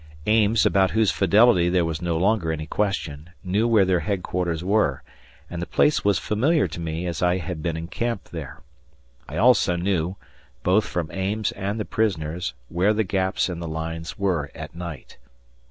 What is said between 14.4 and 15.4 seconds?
at night.